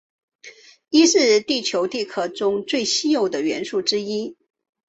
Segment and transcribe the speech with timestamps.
[0.89, 4.35] 铱是地球地壳中最稀有的元素之一。